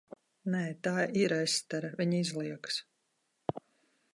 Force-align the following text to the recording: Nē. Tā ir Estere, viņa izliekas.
Nē. 0.53 0.61
Tā 0.87 0.93
ir 1.25 1.35
Estere, 1.35 1.91
viņa 2.01 2.23
izliekas. 2.25 2.81